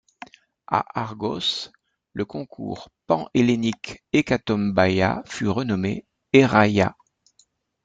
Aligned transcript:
À 0.65 0.83
Argos, 0.99 1.69
le 2.13 2.25
concours 2.25 2.89
panhellénique 3.05 4.03
Hécatombaia 4.13 5.21
fut 5.27 5.47
renommé 5.47 6.07
Héraia. 6.33 6.95